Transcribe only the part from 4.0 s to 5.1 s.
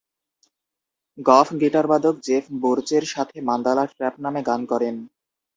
নামে গান করেন।